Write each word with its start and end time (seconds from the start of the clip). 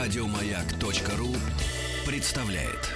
Радиомаяк.ру 0.00 1.28
представляет. 2.06 2.88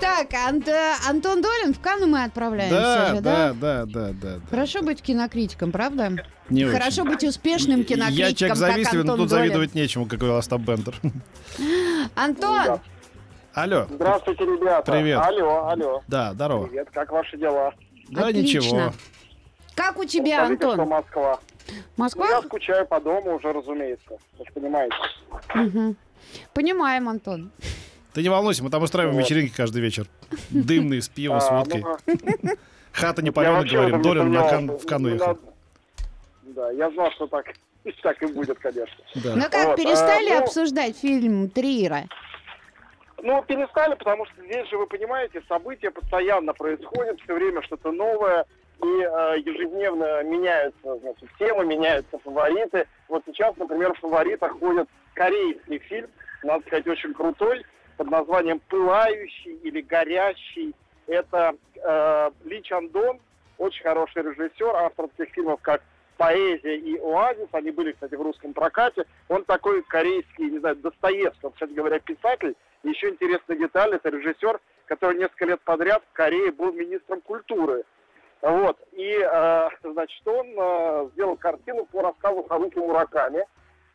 Так, 0.00 0.28
Ант- 0.34 0.68
Антон 1.08 1.42
Долин, 1.42 1.74
в 1.74 1.80
Канну 1.80 2.06
мы 2.06 2.24
отправляемся 2.24 2.76
Да, 2.76 3.06
же, 3.14 3.20
да, 3.20 3.52
да, 3.52 3.84
да, 3.86 3.86
да, 3.86 4.12
да. 4.20 4.40
Хорошо 4.50 4.82
быть 4.82 5.00
кинокритиком, 5.02 5.72
правда? 5.72 6.12
Не 6.48 6.64
очень. 6.64 6.76
Хорошо 6.78 7.04
быть 7.04 7.24
успешным 7.24 7.84
кинокритиком, 7.84 8.28
Я 8.28 8.34
человек 8.34 8.48
как 8.48 8.56
завистливый, 8.56 9.04
но 9.04 9.12
Антон 9.12 9.26
тут 9.26 9.30
Долин. 9.30 9.44
завидовать 9.44 9.74
нечему, 9.74 10.06
как 10.06 10.18
говорил 10.18 10.38
Остап 10.38 10.60
Бендер. 10.60 10.94
Антон, 12.14 12.80
Алло. 13.54 13.86
Здравствуйте, 13.90 14.44
ребята. 14.44 14.92
Привет. 14.92 15.20
Алло, 15.20 15.68
алло. 15.68 16.02
Да, 16.08 16.32
здорово. 16.34 16.66
Привет, 16.66 16.88
как 16.92 17.10
ваши 17.12 17.36
дела? 17.36 17.72
Да, 18.10 18.28
Отлично. 18.28 18.58
ничего. 18.58 18.92
Как 19.74 19.98
у 19.98 20.04
тебя, 20.04 20.38
Скажите, 20.44 20.62
что 20.62 20.70
Антон? 20.72 20.88
Москва? 20.88 21.40
Ну, 21.68 21.74
Москва? 21.96 22.28
я 22.28 22.42
скучаю 22.42 22.86
по 22.86 23.00
дому 23.00 23.36
уже, 23.36 23.52
разумеется. 23.52 24.18
Вы 24.38 24.44
же 24.44 24.52
понимаете. 24.52 24.94
Мгм. 25.54 25.96
Понимаем, 26.54 27.08
Антон. 27.08 27.50
Ты 28.12 28.22
не 28.22 28.28
волнуйся, 28.28 28.62
мы 28.62 28.70
там 28.70 28.82
устраиваем 28.82 29.16
Вот. 29.16 29.24
вечеринки 29.24 29.54
каждый 29.56 29.80
вечер. 29.80 30.06
Дымные, 30.50 31.00
с 31.00 31.08
пивом, 31.08 31.40
с 31.40 31.48
А, 31.48 31.58
водкой. 31.58 31.82
ну, 32.42 32.52
Хата 32.92 33.22
не 33.22 33.30
палена, 33.30 33.64
говорим. 33.64 34.02
Долин 34.02 34.32
на 34.32 34.40
кан- 34.42 34.50
сомневался. 34.50 34.84
в 34.84 34.88
Канну 34.88 35.08
Ну, 35.08 35.14
ехал. 35.14 35.26
надо- 35.28 35.40
Да, 36.42 36.70
я 36.72 36.90
знал, 36.90 37.10
что 37.12 37.26
так, 37.26 37.46
так 38.02 38.22
и 38.22 38.26
будет, 38.26 38.58
конечно. 38.58 38.96
Да. 39.14 39.34
Ну 39.36 39.42
как, 39.50 39.66
Вот, 39.68 39.76
перестали 39.76 40.30
а, 40.30 40.38
ну- 40.38 40.44
обсуждать 40.44 40.96
фильм 40.98 41.48
Триера? 41.48 42.04
Ну, 43.22 43.40
перестали, 43.44 43.94
потому 43.94 44.26
что 44.26 44.42
здесь 44.44 44.68
же, 44.68 44.76
вы 44.76 44.86
понимаете, 44.86 45.40
события 45.48 45.90
постоянно 45.90 46.52
происходят, 46.54 47.20
все 47.20 47.34
время 47.34 47.62
что-то 47.62 47.92
новое, 47.92 48.44
и 48.82 48.86
э, 48.86 49.38
ежедневно 49.38 50.22
меняются, 50.24 50.98
значит, 50.98 51.28
темы, 51.38 51.64
меняются 51.64 52.18
фавориты. 52.18 52.86
Вот 53.08 53.22
сейчас, 53.26 53.56
например, 53.56 53.94
в 53.94 54.00
фаворитах 54.00 54.58
ходит 54.58 54.88
корейский 55.14 55.78
фильм, 55.78 56.10
надо 56.42 56.66
сказать, 56.66 56.86
очень 56.88 57.14
крутой, 57.14 57.64
под 57.96 58.10
названием 58.10 58.60
«Пылающий» 58.68 59.54
или 59.62 59.80
«Горящий». 59.82 60.74
Это 61.06 61.54
э, 61.76 62.30
Ли 62.44 62.62
Чандон, 62.62 63.20
очень 63.58 63.82
хороший 63.82 64.22
режиссер, 64.22 64.74
автор 64.74 65.08
таких 65.16 65.34
фильмов, 65.34 65.60
как 65.62 65.82
«Поэзия» 66.16 66.76
и 66.76 66.98
«Оазис». 66.98 67.48
Они 67.52 67.70
были, 67.70 67.92
кстати, 67.92 68.16
в 68.16 68.22
русском 68.22 68.52
прокате. 68.52 69.04
Он 69.28 69.44
такой 69.44 69.82
корейский, 69.82 70.50
не 70.50 70.58
знаю, 70.58 70.76
Достоевский, 70.76 71.46
он, 71.46 71.52
кстати 71.52 71.72
говоря, 71.72 72.00
писатель. 72.00 72.56
Еще 72.82 73.10
интересная 73.10 73.56
деталь, 73.56 73.94
это 73.94 74.08
режиссер, 74.08 74.58
который 74.86 75.18
несколько 75.18 75.44
лет 75.44 75.60
подряд 75.60 76.02
в 76.10 76.12
Корее 76.12 76.50
был 76.50 76.72
министром 76.72 77.20
культуры. 77.20 77.84
Вот. 78.42 78.76
И, 78.90 79.18
э, 79.20 79.68
значит, 79.84 80.26
он 80.26 80.46
э, 80.56 81.08
сделал 81.12 81.36
картину 81.36 81.86
по 81.86 82.02
рассказу 82.02 82.42
Харуки 82.42 82.76
Мураками 82.78 83.46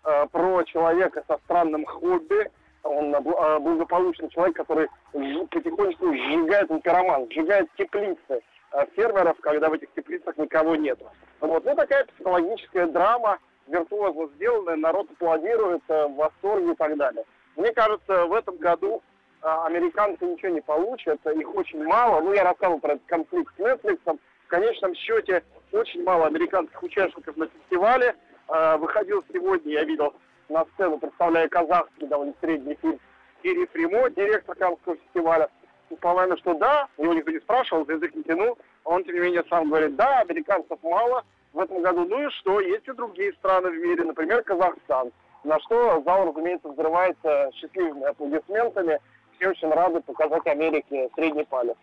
э, 0.05 0.25
про 0.31 0.63
человека 0.63 1.21
со 1.27 1.37
странным 1.43 1.85
хобби. 1.85 2.49
Он 2.83 3.13
бл- 3.13 3.59
благополучный 3.59 4.29
человек, 4.29 4.55
который 4.55 4.87
потихонечку 5.11 6.13
сжигает, 6.13 6.69
пироман, 6.81 7.27
сжигает 7.29 7.67
теплицы 7.77 8.41
э, 8.71 8.85
фермеров, 8.95 9.37
когда 9.41 9.67
в 9.69 9.73
этих 9.73 9.91
теплицах 9.93 10.37
никого 10.37 10.77
нет. 10.77 10.97
Вот. 11.41 11.65
Ну, 11.65 11.75
такая 11.75 12.05
психологическая 12.05 12.87
драма, 12.87 13.39
виртуозно 13.67 14.27
сделанная, 14.35 14.77
народ 14.77 15.11
аплодирует, 15.11 15.83
э, 15.89 16.07
в 16.07 16.15
восторге 16.15 16.71
и 16.71 16.75
так 16.75 16.95
далее. 16.95 17.25
Мне 17.57 17.73
кажется, 17.73 18.25
в 18.27 18.33
этом 18.33 18.55
году 18.57 19.01
американцы 19.41 20.25
ничего 20.25 20.51
не 20.51 20.61
получат, 20.61 21.19
их 21.25 21.55
очень 21.55 21.83
мало. 21.83 22.21
Ну, 22.21 22.33
я 22.33 22.43
рассказывал 22.43 22.79
про 22.79 22.93
этот 22.93 23.05
конфликт 23.07 23.53
с 23.55 23.59
Netflix. 23.59 24.19
В 24.47 24.49
конечном 24.49 24.95
счете, 24.95 25.43
очень 25.73 26.03
мало 26.03 26.25
американских 26.25 26.81
участников 26.81 27.35
на 27.35 27.47
фестивале. 27.47 28.15
А, 28.47 28.77
Выходил 28.77 29.21
сегодня, 29.33 29.73
я 29.73 29.83
видел 29.83 30.13
на 30.47 30.63
сцену, 30.73 30.97
представляя 30.97 31.49
казахский 31.49 32.08
довольно 32.08 32.33
средний 32.39 32.75
фильм, 32.75 32.97
Кири 33.43 33.65
Фримо, 33.65 34.09
директор 34.09 34.55
Каннского 34.55 34.95
фестиваля. 34.95 35.49
И, 35.89 35.95
По-моему, 35.95 36.37
что 36.37 36.53
да, 36.53 36.87
его 36.97 37.13
никто 37.13 37.31
не 37.31 37.39
спрашивал, 37.39 37.86
язык 37.89 38.15
не 38.15 38.23
тянул. 38.23 38.57
Он, 38.86 39.03
тем 39.03 39.15
не 39.15 39.19
менее, 39.19 39.43
сам 39.49 39.67
говорит, 39.67 39.97
да, 39.97 40.19
американцев 40.19 40.80
мало 40.81 41.25
в 41.52 41.59
этом 41.59 41.81
году. 41.81 42.05
Ну 42.05 42.25
и 42.25 42.30
что, 42.30 42.61
есть 42.61 42.87
и 42.87 42.93
другие 42.93 43.33
страны 43.33 43.69
в 43.69 43.75
мире, 43.75 44.05
например, 44.05 44.43
Казахстан. 44.43 45.11
На 45.43 45.59
что 45.59 46.02
зал, 46.05 46.30
разумеется, 46.30 46.69
взрывается 46.69 47.52
счастливыми 47.53 48.05
аплодисментами. 48.05 49.02
Все 49.36 49.49
очень 49.49 49.69
рады 49.69 49.99
показать 49.99 50.47
Америке 50.47 51.09
средний 51.15 51.43
палец. 51.43 51.75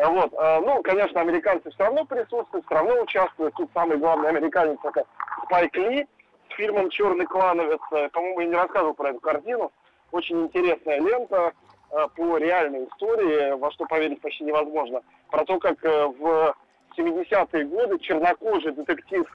А 0.00 0.10
Вот. 0.10 0.32
э, 0.32 0.60
Ну, 0.60 0.82
конечно, 0.82 1.20
американцы 1.20 1.70
все 1.70 1.84
равно 1.84 2.04
присутствуют, 2.04 2.64
все 2.66 2.74
равно 2.74 3.02
участвуют. 3.02 3.54
Тут 3.54 3.70
самый 3.74 3.96
главный 3.98 4.28
американец 4.28 4.78
это 4.84 5.04
Спайк 5.44 5.76
Ли 5.76 6.06
с 6.50 6.54
фильмом 6.54 6.88
«Черный 6.90 7.26
клановец». 7.26 7.80
Э, 7.90 8.08
По-моему, 8.10 8.40
я 8.40 8.46
не 8.46 8.54
рассказывал 8.54 8.94
про 8.94 9.10
эту 9.10 9.20
картину. 9.20 9.72
Очень 10.12 10.42
интересная 10.42 11.00
лента 11.00 11.52
э, 11.90 12.06
по 12.16 12.36
реальной 12.38 12.84
истории, 12.86 13.52
во 13.58 13.70
что 13.72 13.86
поверить 13.86 14.20
почти 14.20 14.44
невозможно. 14.44 15.02
Про 15.30 15.44
то, 15.44 15.58
как 15.58 15.84
э, 15.84 16.06
в 16.06 16.54
70-е 16.96 17.64
годы 17.64 17.98
чернокожий 17.98 18.72
детектив, 18.72 19.26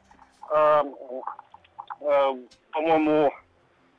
по-моему, 2.71 3.31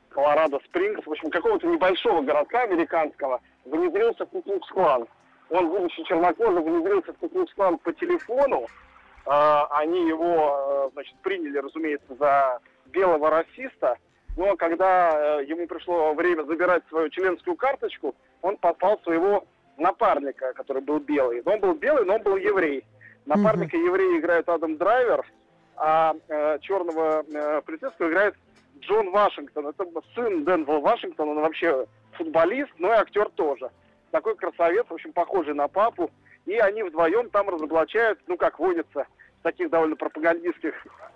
Колорадо 0.09 0.59
Спрингс, 0.65 1.05
в 1.05 1.11
общем, 1.11 1.29
какого-то 1.31 1.67
небольшого 1.67 2.21
городка 2.21 2.61
американского, 2.61 3.41
внедрился 3.65 4.25
в 4.25 4.29
Куклукс-клан. 4.29 5.07
Он, 5.49 5.69
будучи 5.69 6.03
чернокожим, 6.03 6.63
внедрился 6.63 7.13
в 7.13 7.17
Куклукс-клан 7.17 7.77
по 7.77 7.93
телефону. 7.93 8.65
А, 9.25 9.67
они 9.71 10.07
его, 10.07 10.87
э, 10.87 10.89
значит, 10.93 11.15
приняли, 11.21 11.57
разумеется, 11.57 12.15
за 12.15 12.59
белого 12.87 13.29
расиста. 13.29 13.97
Но 14.37 14.55
когда 14.55 15.39
э, 15.39 15.45
ему 15.45 15.67
пришло 15.67 16.13
время 16.13 16.43
забирать 16.43 16.83
свою 16.89 17.09
членскую 17.09 17.55
карточку, 17.55 18.15
он 18.41 18.57
попал 18.57 18.99
своего 19.03 19.45
напарника, 19.77 20.53
который 20.53 20.81
был 20.81 20.99
белый. 20.99 21.41
Он 21.45 21.59
был 21.59 21.73
белый, 21.73 22.05
но 22.05 22.15
он 22.15 22.21
был 22.21 22.35
еврей. 22.35 22.83
Напарника 23.25 23.75
еврея 23.77 24.19
играет 24.19 24.47
Адам 24.49 24.77
Драйвер, 24.77 25.25
а 25.77 26.15
э, 26.27 26.59
черного 26.61 27.23
э, 27.27 27.61
полицейского 27.61 28.09
играет 28.09 28.35
Джон 28.79 29.11
Вашингтон. 29.11 29.67
Это 29.67 29.85
сын 30.13 30.45
Дензела 30.45 30.79
Вашингтона, 30.79 31.31
он 31.31 31.41
вообще 31.41 31.85
футболист, 32.13 32.71
но 32.77 32.89
и 32.89 32.97
актер 32.97 33.29
тоже. 33.29 33.71
Такой 34.15 34.35
красавец, 34.37 34.85
в 34.87 34.93
общем, 34.93 35.11
похожий 35.11 35.53
на 35.53 35.67
папу. 35.67 36.09
И 36.45 36.53
они 36.53 36.83
вдвоем 36.83 37.29
там 37.31 37.49
разоблачают, 37.49 38.17
ну, 38.27 38.37
как 38.37 38.59
водится, 38.59 39.07
в 39.41 39.43
таких 39.43 39.69
довольно 39.69 39.97
пропагандистских, 39.97 40.73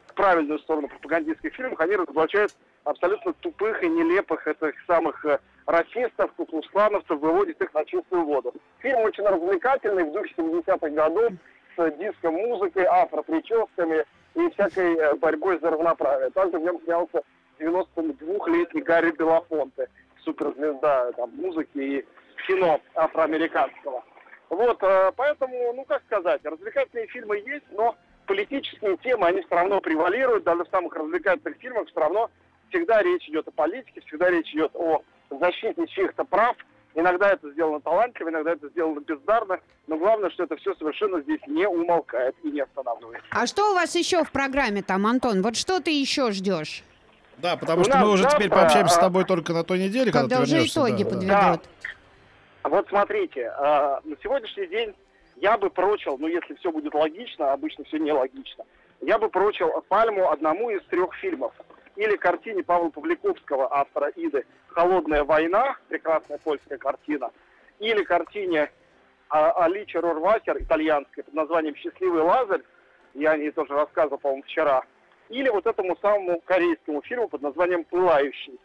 в 0.08 0.14
правильную 0.16 0.60
сторону 0.60 0.90
пропагандистских 0.90 1.54
фильмах, 1.54 1.80
они 1.80 1.96
разоблачают 1.96 2.54
абсолютно 2.84 3.32
тупых 3.36 3.82
и 3.84 3.88
нелепых 3.88 4.46
этих 4.46 4.74
самых 4.86 5.24
э, 5.24 5.40
расистов, 5.66 6.34
куклуслановцев, 6.34 7.18
выводят 7.22 7.62
их 7.62 7.74
на 7.74 7.86
чистую 7.86 8.26
воду. 8.26 8.54
Фильм 8.80 9.00
очень 9.00 9.24
развлекательный, 9.24 10.04
в 10.04 10.12
духе 10.12 10.34
70-х 10.36 10.90
годов, 10.90 11.31
с 11.78 11.92
диско-музыкой, 11.92 12.84
афро-прическами 12.84 14.04
и 14.36 14.50
всякой 14.50 14.98
э, 14.98 15.16
борьбой 15.16 15.58
за 15.62 15.70
равноправие. 15.70 16.31
Также 16.31 16.60
в 16.60 16.64
нем 16.64 16.81
снялся 16.84 17.22
92-летний 17.62 18.81
Гарри 18.81 19.12
Белофонте, 19.12 19.88
суперзвезда 20.18 21.14
там, 21.14 21.31
музыки 21.38 21.78
и 21.78 22.06
кино 22.50 22.82
афроамериканского. 22.96 24.04
Вот, 24.50 24.82
э, 24.82 25.12
поэтому, 25.16 25.74
ну 25.74 25.86
как 25.86 26.02
сказать, 26.08 26.44
развлекательные 26.44 27.08
фильмы 27.08 27.38
есть, 27.38 27.66
но 27.72 27.96
политические 28.26 28.98
темы, 28.98 29.28
они 29.28 29.42
все 29.42 29.56
равно 29.56 29.80
превалируют, 29.80 30.44
даже 30.44 30.64
в 30.64 30.70
самых 30.70 30.96
развлекательных 30.96 31.58
фильмах 31.60 31.88
все 31.88 32.00
равно 32.00 32.32
всегда 32.70 33.04
речь 33.04 33.28
идет 33.30 33.48
о 33.48 33.52
политике, 33.52 34.02
всегда 34.08 34.30
речь 34.32 34.52
идет 34.54 34.72
о 34.74 35.04
защите 35.30 35.86
чьих-то 35.88 36.24
прав. 36.24 36.56
Иногда 36.96 37.30
это 37.30 37.52
сделано 37.52 37.80
талантливо, 37.82 38.30
иногда 38.30 38.54
это 38.54 38.68
сделано 38.70 39.00
бездарно, 39.00 39.60
но 39.86 39.98
главное, 39.98 40.31
что 40.31 40.44
это 40.44 40.58
все 40.58 40.74
совершенно 40.76 41.22
здесь 41.22 41.40
не 41.46 41.68
умолкает 41.68 42.36
и 42.44 42.50
не 42.50 42.62
останавливается. 42.62 43.28
А 43.30 43.46
что 43.46 43.72
у 43.72 43.75
вас 43.75 43.94
еще 43.94 44.24
в 44.24 44.31
программе 44.31 44.81
там, 44.81 45.06
Антон? 45.06 45.44
Вот 45.44 45.56
что 45.56 45.80
ты 45.80 45.92
еще 45.92 46.31
ждешь? 46.31 46.84
Да, 47.38 47.56
потому 47.56 47.81
У 47.81 47.84
что 47.86 47.98
мы 48.00 48.10
уже 48.10 48.24
завтра, 48.24 48.40
теперь 48.40 48.50
пообщаемся 48.50 48.96
с 48.96 48.98
а, 48.98 49.01
тобой 49.01 49.24
только 49.24 49.54
на 49.54 49.63
той 49.63 49.80
неделе, 49.80 50.12
когда, 50.12 50.22
Когда 50.22 50.38
ты 50.38 50.44
уже 50.44 50.56
вернешься. 50.56 50.80
итоги 50.80 51.04
да, 51.04 51.19
да. 51.19 51.60
Вот 52.64 52.88
смотрите, 52.90 53.42
э, 53.42 54.00
на 54.04 54.18
сегодняшний 54.22 54.68
день 54.68 54.96
я 55.38 55.58
бы 55.58 55.70
прочил, 55.70 56.18
ну 56.18 56.28
если 56.28 56.56
все 56.56 56.72
будет 56.72 56.94
логично, 56.94 57.54
обычно 57.54 57.86
все 57.86 57.98
нелогично, 57.98 58.66
я 59.02 59.18
бы 59.18 59.30
прочил 59.30 59.70
пальму 59.88 60.30
одному 60.30 60.70
из 60.70 60.84
трех 60.86 61.14
фильмов. 61.16 61.54
Или 61.96 62.16
картине 62.18 62.64
Павла 62.64 62.90
Павликовского, 62.90 63.74
автора 63.74 64.12
Иды, 64.16 64.46
«Холодная 64.68 65.24
война», 65.24 65.78
прекрасная 65.90 66.38
польская 66.38 66.78
картина, 66.78 67.32
или 67.80 68.04
картине 68.04 68.72
а, 69.30 69.52
Алича 69.66 70.00
Рорвасер, 70.00 70.62
итальянской, 70.62 71.24
под 71.24 71.34
названием 71.34 71.76
«Счастливый 71.76 72.22
Лазарь», 72.22 72.62
я 73.16 73.32
о 73.32 73.38
ней 73.38 73.52
тоже 73.52 73.74
рассказывал, 73.74 74.18
по-моему, 74.18 74.44
вчера, 74.44 74.84
или 75.30 75.50
вот 75.50 75.66
этому 75.66 75.98
самому 75.98 76.42
корейскому 76.42 77.02
фильму 77.02 77.28
под 77.28 77.42
названием 77.42 77.84
«Пылающий». 77.84 78.60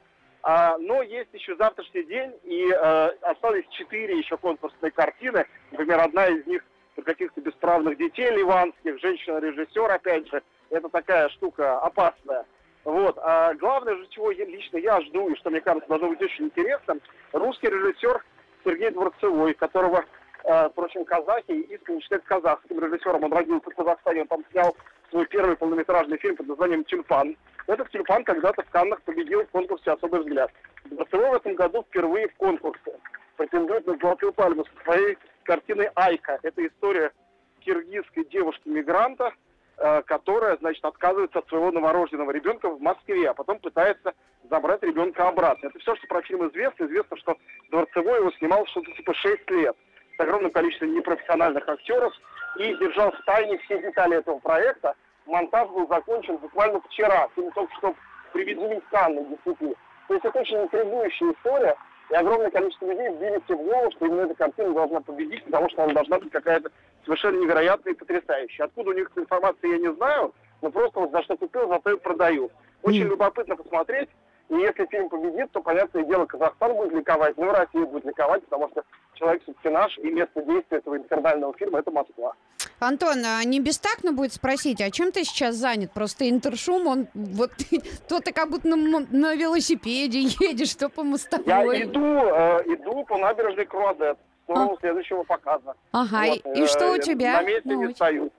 А, 0.47 0.77
но 0.77 1.01
есть 1.01 1.31
еще 1.33 1.57
завтрашний 1.57 2.03
день, 2.03 2.31
и 2.43 2.71
э, 2.71 3.07
осталось 3.23 3.65
четыре 3.71 4.19
еще 4.19 4.37
конкурсные 4.37 4.91
картины. 4.91 5.47
Например, 5.71 6.01
одна 6.01 6.27
из 6.27 6.47
них 6.47 6.63
про 6.95 7.03
каких-то 7.03 7.41
бесправных 7.41 7.97
детей 7.97 8.29
ливанских, 8.29 9.01
женщина-режиссер, 9.01 9.91
опять 9.91 10.29
же, 10.29 10.43
это 10.69 10.91
такая 10.91 11.31
штука 11.31 11.79
опасная. 11.79 12.45
Вот. 12.85 13.17
А 13.23 13.55
главное 13.55 13.97
же, 13.97 14.07
чего 14.09 14.31
я, 14.33 14.45
лично 14.45 14.77
я 14.77 15.01
жду, 15.01 15.31
и 15.31 15.37
что 15.37 15.49
мне 15.49 15.63
кажется 15.63 15.89
должно 15.89 16.11
быть 16.11 16.21
очень 16.21 16.45
интересным, 16.45 17.01
русский 17.33 17.69
режиссер 17.69 18.23
Сергей 18.65 18.91
Дворцевой, 18.91 19.55
которого, 19.55 20.05
э, 20.45 20.69
впрочем, 20.69 21.07
казахи 21.07 21.53
искренне 21.53 22.03
считают 22.03 22.25
казахским 22.25 22.81
режиссером. 22.81 23.25
Он 23.25 23.33
родился 23.33 23.71
в 23.71 23.75
Казахстане, 23.75 24.21
он 24.21 24.27
там 24.27 24.45
снял 24.51 24.77
свой 25.09 25.25
первый 25.25 25.57
полнометражный 25.57 26.19
фильм 26.19 26.37
под 26.37 26.49
названием 26.49 26.85
«Тюльпан». 26.85 27.35
Этот 27.67 27.91
«Тюльпан» 27.91 28.25
когда-то 28.25 28.63
в 28.63 28.71
Каннах 28.71 29.01
победил 29.03 29.43
в 29.45 29.51
конкурсе 29.51 29.93
«Особый 29.93 30.21
взгляд». 30.21 30.51
Дворцевой 30.85 31.31
в 31.31 31.35
этом 31.35 31.55
году 31.55 31.83
впервые 31.83 32.29
в 32.29 32.35
конкурсе 32.37 32.99
претендует 33.37 33.87
на 33.87 33.97
золотую 33.97 34.33
пальму 34.33 34.65
со 34.65 34.85
своей 34.85 35.17
картиной 35.45 35.89
«Айка». 35.95 36.39
Это 36.43 36.67
история 36.67 37.13
киргизской 37.61 38.27
девушки-мигранта, 38.27 39.33
э, 39.79 40.03
которая, 40.03 40.57
значит, 40.59 40.85
отказывается 40.85 41.39
от 41.39 41.49
своего 41.49 41.73
новорожденного 41.73 42.31
ребенка 42.31 42.69
в 42.69 42.81
Москве, 42.81 43.31
а 43.31 43.35
потом 43.35 43.59
пытается 43.59 44.13
забрать 44.51 44.83
ребенка 44.83 45.27
обратно. 45.27 45.69
Это 45.69 45.79
все, 45.79 45.97
что 45.97 46.07
про 46.07 46.21
фильм 46.23 46.47
известно. 46.49 46.85
Известно, 46.85 47.17
что 47.17 47.37
Дворцевой 47.71 48.21
его 48.21 48.31
снимал 48.33 48.67
что-то 48.67 48.93
типа 48.93 49.15
6 49.15 49.51
лет 49.51 49.77
с 50.17 50.21
огромным 50.21 50.51
количеством 50.51 50.95
непрофессиональных 50.95 51.67
актеров 51.67 52.13
и 52.59 52.75
держал 52.77 53.11
в 53.11 53.25
тайне 53.25 53.59
все 53.59 53.81
детали 53.81 54.19
этого 54.19 54.39
проекта. 54.39 54.95
Монтаж 55.27 55.69
был 55.71 55.87
закончен 55.89 56.37
буквально 56.37 56.81
вчера. 56.83 57.29
Фильм 57.35 57.51
только 57.53 57.75
что 57.77 57.95
привезли 58.33 58.81
в 58.81 58.89
Канны, 58.91 59.25
действительно. 59.27 59.75
То 60.09 60.15
есть 60.15 60.27
это 60.27 60.39
очень 60.39 60.63
интригующая 60.63 61.33
история. 61.33 61.77
И 62.11 62.15
огромное 62.15 62.51
количество 62.51 62.87
людей 62.87 63.09
вбили 63.09 63.43
себе 63.47 63.57
в 63.57 63.65
голову, 63.65 63.91
что 63.93 64.07
именно 64.07 64.23
эта 64.23 64.35
картина 64.35 64.75
должна 64.75 65.01
победить, 65.01 65.43
потому 65.45 65.71
что 65.71 65.85
она 65.85 65.95
должна 65.95 66.19
быть 66.19 66.31
какая-то 66.31 66.71
совершенно 67.05 67.41
невероятная 67.41 67.95
и 67.95 67.97
потрясающая. 67.97 68.67
Откуда 68.67 68.91
у 68.91 68.93
них 68.93 69.11
эта 69.11 69.23
информация, 69.23 69.71
я 69.71 69.79
не 69.79 69.93
знаю, 69.95 70.35
но 70.61 70.71
просто 70.71 71.01
вот 71.01 71.13
за 71.13 71.23
что 71.23 71.37
купил, 71.37 71.69
за 71.69 71.79
то 71.81 71.91
и 71.93 71.97
продаю. 71.97 72.51
Очень 72.83 73.05
любопытно 73.05 73.57
посмотреть. 73.57 74.11
И 74.51 74.55
если 74.57 74.85
фильм 74.87 75.09
победит, 75.09 75.51
то, 75.53 75.61
понятное 75.63 76.05
дело, 76.05 76.27
Казахстан 76.27 76.75
будет 76.77 76.93
ликовать, 76.93 77.37
ну 77.39 77.47
и 77.47 77.55
Россия 77.57 77.87
будет 77.87 78.05
ликовать, 78.05 78.45
потому 78.45 78.69
что 78.71 78.83
человек 79.15 79.43
все-таки 79.43 79.69
наш, 79.71 79.97
и 79.99 80.11
место 80.11 80.43
действия 80.43 80.79
этого 80.79 80.97
инфернального 80.99 81.55
фильма– 81.57 81.79
это 81.81 81.91
Москва. 81.91 82.35
Антон, 82.81 83.25
а 83.25 83.43
не 83.45 83.61
бестактно 83.61 84.13
будет 84.13 84.35
спросить, 84.35 84.81
а 84.83 84.91
чем 84.91 85.13
ты 85.13 85.25
сейчас 85.25 85.55
занят? 85.55 85.93
Просто 85.93 86.29
интершум, 86.29 86.87
он 86.87 87.07
вот 87.15 87.53
то 88.09 88.21
ты 88.21 88.33
как 88.33 88.51
будто 88.51 88.69
на, 88.69 88.77
на 89.11 89.35
велосипеде 89.35 90.21
едешь, 90.21 90.75
то 90.75 90.89
по 90.91 91.01
Я 91.01 91.07
мостовой. 91.07 91.83
иду, 91.85 92.01
э, 92.05 92.63
иду 92.67 93.05
по 93.05 93.17
набережной 93.17 93.65
Круазет 93.65 94.19
в 94.47 94.53
сторону 94.53 94.77
следующего 94.81 95.23
показа. 95.23 95.75
Ага, 95.93 96.27
и- 96.27 96.31
Вот, 96.45 96.57
и 96.59 96.67
что 96.67 96.91
у 96.93 96.97
э, 96.97 96.99
тебя? 96.99 97.41
На 97.41 97.47
месте 97.47 97.75
не 97.75 97.89
стою. 97.95 98.31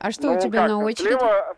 А 0.00 0.10
что 0.10 0.26
Ну, 0.32 0.36
у 0.36 0.40
тебя 0.40 0.62
как, 0.62 0.68
на 0.70 0.78
очереди? 0.84 1.08
слева, 1.10 1.56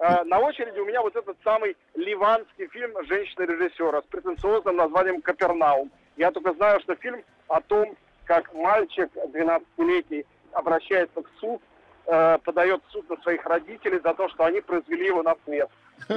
э, 0.00 0.24
на 0.24 0.40
очереди 0.40 0.78
у 0.78 0.86
меня 0.86 1.00
вот 1.02 1.14
этот 1.14 1.36
самый 1.44 1.76
ливанский 1.94 2.66
фильм 2.68 2.92
женщины-режиссера 3.06 4.02
с 4.02 4.04
претенциозным 4.06 4.76
названием 4.76 5.22
«Капернаум». 5.22 5.90
Я 6.16 6.30
только 6.32 6.52
знаю, 6.54 6.80
что 6.80 6.94
фильм 6.96 7.22
о 7.48 7.60
том, 7.60 7.96
как 8.24 8.52
мальчик 8.54 9.10
12-летний 9.14 10.24
обращается 10.52 11.22
в 11.22 11.26
суд, 11.40 11.62
э, 12.06 12.38
подает 12.44 12.82
в 12.86 12.92
суд 12.92 13.08
на 13.08 13.16
своих 13.22 13.44
родителей 13.46 14.00
за 14.02 14.14
то, 14.14 14.28
что 14.28 14.44
они 14.44 14.60
произвели 14.60 15.06
его 15.06 15.22
на 15.22 15.36
свет. 15.44 15.70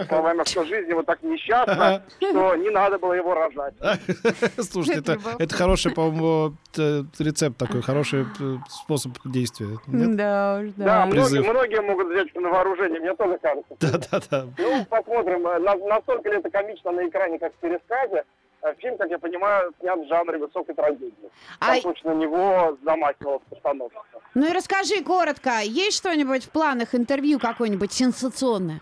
Словами, 0.07 0.43
что 0.47 0.63
жизнь 0.65 0.89
его 0.89 1.03
так 1.03 1.21
несчастна, 1.23 2.03
что 2.19 2.55
не 2.55 2.69
надо 2.69 2.97
было 2.99 3.13
его 3.13 3.33
рожать. 3.33 3.73
Слушайте, 4.71 4.99
это, 5.01 5.17
это 5.39 5.55
хороший, 5.55 5.91
по-моему, 5.93 6.55
т- 6.71 7.05
рецепт 7.19 7.57
такой, 7.57 7.81
хороший 7.81 8.25
э, 8.39 8.57
способ 8.69 9.11
действия. 9.25 9.67
Нет? 9.87 10.15
Да 10.15 10.61
уж, 10.63 10.71
Да, 10.77 10.85
да. 10.85 11.05
многие, 11.05 11.41
многие 11.49 11.81
могут 11.81 12.07
взять 12.07 12.33
на 12.35 12.49
вооружение, 12.49 12.99
мне 12.99 13.13
тоже 13.15 13.37
кажется. 13.41 13.75
Да-да-да. 13.79 14.45
Ну, 14.57 14.85
посмотрим, 14.85 15.45
э, 15.47 15.59
на- 15.59 15.75
настолько 15.75 16.29
ли 16.29 16.37
это 16.37 16.49
комично 16.49 16.91
на 16.91 17.07
экране, 17.07 17.39
как 17.39 17.53
в 17.53 17.57
пересказе. 17.57 18.23
Э, 18.61 18.73
Фильм, 18.79 18.97
как 18.97 19.09
я 19.09 19.19
понимаю, 19.19 19.73
снят 19.81 19.99
в 19.99 20.07
жанре 20.07 20.37
высокой 20.37 20.73
трагедии. 20.73 21.29
А- 21.59 21.79
точно 21.81 22.13
на 22.13 22.17
него 22.17 22.77
замахивалась 22.83 23.41
постановка. 23.49 23.99
Ну 24.35 24.47
и 24.49 24.53
расскажи 24.53 25.03
коротко, 25.03 25.59
есть 25.63 25.97
что-нибудь 25.97 26.45
в 26.45 26.49
планах 26.49 26.95
интервью 26.95 27.39
какое-нибудь 27.39 27.91
сенсационное? 27.91 28.79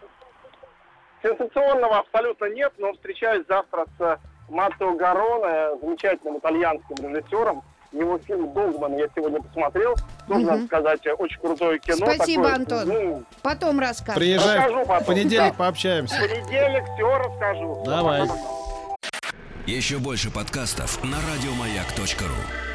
Сенсационного 1.24 2.00
абсолютно 2.00 2.46
нет, 2.46 2.74
но 2.78 2.94
встречаюсь 2.94 3.46
завтра 3.48 3.86
с 4.00 4.20
Маттео 4.50 4.94
Гароне, 4.96 5.80
замечательным 5.82 6.38
итальянским 6.40 6.96
режиссером. 6.98 7.64
Его 7.92 8.18
фильм 8.20 8.54
«Догман» 8.54 8.96
я 8.98 9.08
сегодня 9.14 9.42
посмотрел. 9.42 9.96
Мгм. 10.28 10.46
надо 10.46 10.66
сказать, 10.66 11.06
очень 11.20 11.40
крутое 11.42 11.78
кино. 11.80 12.10
Спасибо, 12.14 12.44
такое, 12.44 12.56
Антон. 12.56 12.88
ну, 12.88 13.24
Потом 13.42 13.80
расскажешь. 13.82 14.16
Приезжай 14.20 14.58
Расскажу 14.60 14.84
в 14.84 14.88
потом. 14.88 15.06
понедельник, 15.08 15.54
в 15.54 15.58
пообщаемся. 15.58 16.16
понедельник 16.20 16.84
все 16.96 17.18
расскажу. 17.18 17.84
Давай. 17.86 18.22
Еще 19.68 19.98
больше 20.00 20.32
подкастов 20.32 21.04
на 21.04 21.18
радиомаяк.ру. 21.18 22.71